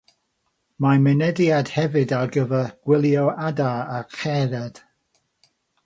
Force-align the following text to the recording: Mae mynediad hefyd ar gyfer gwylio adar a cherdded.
Mae 0.85 1.01
mynediad 1.07 1.69
hefyd 1.75 2.15
ar 2.21 2.33
gyfer 2.37 2.73
gwylio 2.91 3.29
adar 3.51 3.95
a 4.01 4.05
cherdded. 4.19 4.85